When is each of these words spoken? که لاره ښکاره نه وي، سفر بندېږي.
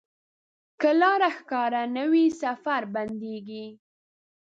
که 0.81 0.89
لاره 0.99 1.29
ښکاره 1.37 1.83
نه 1.95 2.03
وي، 2.11 2.25
سفر 2.41 2.81
بندېږي. 2.93 3.65